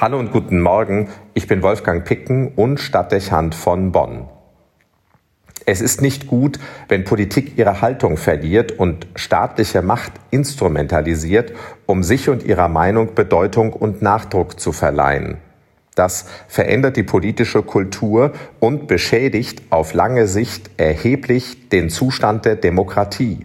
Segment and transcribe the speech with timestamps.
[0.00, 4.30] Hallo und guten Morgen, ich bin Wolfgang Picken und Stadtdechant von Bonn.
[5.66, 11.52] Es ist nicht gut, wenn Politik ihre Haltung verliert und staatliche Macht instrumentalisiert,
[11.84, 15.36] um sich und ihrer Meinung Bedeutung und Nachdruck zu verleihen.
[15.94, 23.44] Das verändert die politische Kultur und beschädigt auf lange Sicht erheblich den Zustand der Demokratie.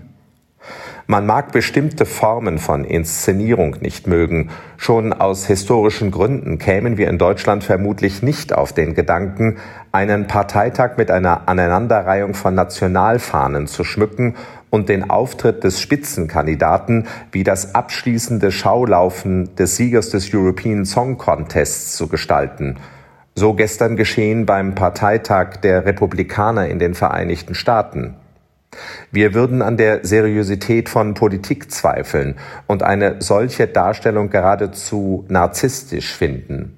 [1.07, 4.49] Man mag bestimmte Formen von Inszenierung nicht mögen.
[4.75, 9.57] Schon aus historischen Gründen kämen wir in Deutschland vermutlich nicht auf den Gedanken,
[9.91, 14.33] einen Parteitag mit einer Aneinanderreihung von Nationalfahnen zu schmücken
[14.71, 21.95] und den Auftritt des Spitzenkandidaten wie das abschließende Schaulaufen des Siegers des European Song Contests
[21.97, 22.77] zu gestalten.
[23.35, 28.15] So gestern geschehen beim Parteitag der Republikaner in den Vereinigten Staaten.
[29.11, 32.35] Wir würden an der Seriosität von Politik zweifeln
[32.67, 36.77] und eine solche Darstellung geradezu narzisstisch finden.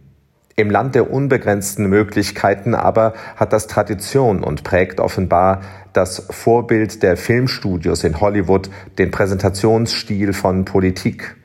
[0.56, 5.62] Im Land der unbegrenzten Möglichkeiten aber hat das Tradition und prägt offenbar
[5.94, 11.36] das Vorbild der Filmstudios in Hollywood den Präsentationsstil von Politik.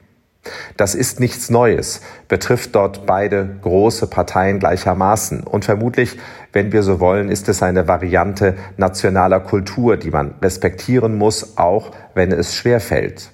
[0.77, 5.45] Das ist nichts Neues, betrifft dort beide große Parteien gleichermaßen.
[5.45, 6.19] Und vermutlich,
[6.53, 11.93] wenn wir so wollen, ist es eine Variante nationaler Kultur, die man respektieren muss, auch
[12.15, 13.31] wenn es schwerfällt.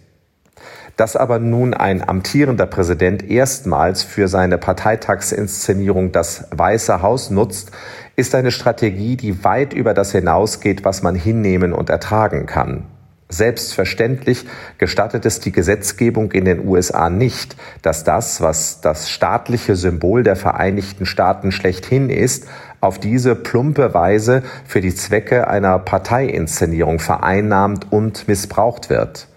[0.97, 7.71] Dass aber nun ein amtierender Präsident erstmals für seine Parteitagsinszenierung das Weiße Haus nutzt,
[8.17, 12.87] ist eine Strategie, die weit über das hinausgeht, was man hinnehmen und ertragen kann.
[13.31, 14.47] Selbstverständlich
[14.79, 20.35] gestattet es die Gesetzgebung in den USA nicht, dass das, was das staatliche Symbol der
[20.35, 22.47] Vereinigten Staaten schlechthin ist,
[22.81, 29.29] auf diese plumpe Weise für die Zwecke einer Parteiinszenierung vereinnahmt und missbraucht wird.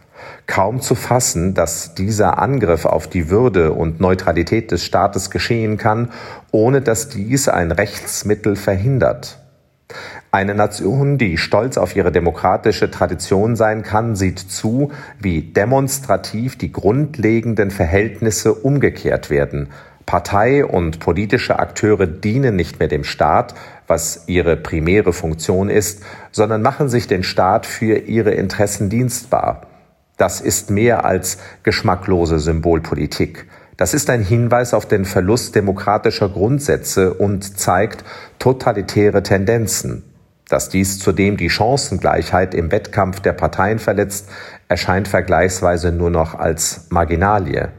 [0.47, 6.11] Kaum zu fassen, dass dieser Angriff auf die Würde und Neutralität des Staates geschehen kann,
[6.51, 9.37] ohne dass dies ein Rechtsmittel verhindert.
[10.33, 16.71] Eine Nation, die stolz auf ihre demokratische Tradition sein kann, sieht zu, wie demonstrativ die
[16.71, 19.67] grundlegenden Verhältnisse umgekehrt werden.
[20.05, 23.55] Partei und politische Akteure dienen nicht mehr dem Staat,
[23.87, 29.67] was ihre primäre Funktion ist, sondern machen sich den Staat für ihre Interessen dienstbar.
[30.15, 33.47] Das ist mehr als geschmacklose Symbolpolitik.
[33.75, 38.05] Das ist ein Hinweis auf den Verlust demokratischer Grundsätze und zeigt
[38.39, 40.03] totalitäre Tendenzen.
[40.51, 44.27] Dass dies zudem die Chancengleichheit im Wettkampf der Parteien verletzt,
[44.67, 47.69] erscheint vergleichsweise nur noch als Marginalie.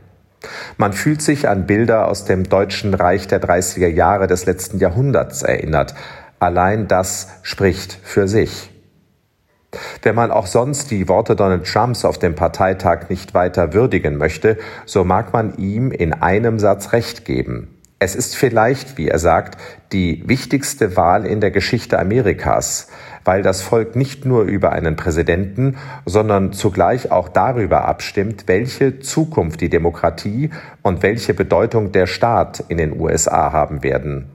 [0.78, 5.42] Man fühlt sich an Bilder aus dem Deutschen Reich der 30er Jahre des letzten Jahrhunderts
[5.42, 5.94] erinnert.
[6.38, 8.70] Allein das spricht für sich.
[10.00, 14.56] Wenn man auch sonst die Worte Donald Trumps auf dem Parteitag nicht weiter würdigen möchte,
[14.86, 17.71] so mag man ihm in einem Satz recht geben.
[18.04, 19.56] Es ist vielleicht, wie er sagt,
[19.92, 22.88] die wichtigste Wahl in der Geschichte Amerikas,
[23.24, 29.60] weil das Volk nicht nur über einen Präsidenten, sondern zugleich auch darüber abstimmt, welche Zukunft
[29.60, 30.50] die Demokratie
[30.82, 34.32] und welche Bedeutung der Staat in den USA haben werden.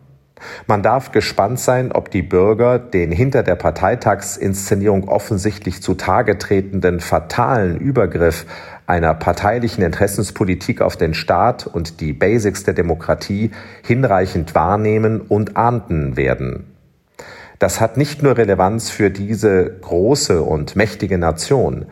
[0.65, 7.77] Man darf gespannt sein, ob die Bürger den hinter der Parteitagsinszenierung offensichtlich zutage tretenden fatalen
[7.77, 8.45] Übergriff
[8.87, 13.51] einer parteilichen Interessenspolitik auf den Staat und die Basics der Demokratie
[13.83, 16.73] hinreichend wahrnehmen und ahnden werden.
[17.59, 21.87] Das hat nicht nur Relevanz für diese große und mächtige Nation,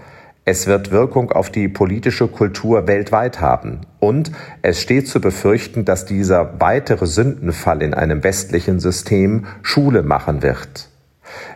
[0.47, 3.81] es wird Wirkung auf die politische Kultur weltweit haben.
[3.99, 4.31] Und
[4.61, 10.89] es steht zu befürchten, dass dieser weitere Sündenfall in einem westlichen System Schule machen wird.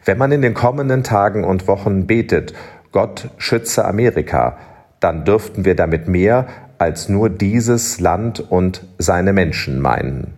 [0.05, 2.53] Wenn man in den kommenden Tagen und Wochen betet,
[2.91, 4.57] Gott schütze Amerika,
[4.99, 10.33] dann dürften wir damit mehr als nur dieses Land und seine Menschen meinen.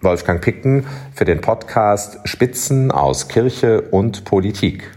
[0.00, 4.90] Wolfgang Picken für den Podcast Spitzen aus Kirche und Politik.